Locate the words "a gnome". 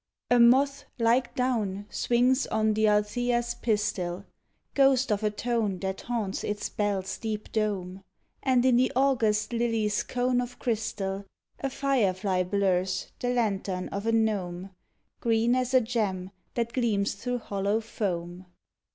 14.07-14.71